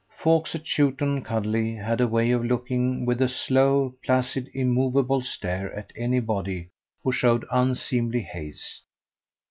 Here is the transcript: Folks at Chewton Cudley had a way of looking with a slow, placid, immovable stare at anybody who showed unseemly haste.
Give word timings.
Folks 0.17 0.55
at 0.55 0.63
Chewton 0.63 1.21
Cudley 1.23 1.75
had 1.75 2.01
a 2.01 2.07
way 2.07 2.31
of 2.31 2.43
looking 2.43 3.05
with 3.05 3.21
a 3.21 3.27
slow, 3.29 3.93
placid, 4.03 4.49
immovable 4.51 5.21
stare 5.21 5.71
at 5.75 5.93
anybody 5.95 6.69
who 7.03 7.11
showed 7.11 7.45
unseemly 7.51 8.21
haste. 8.21 8.81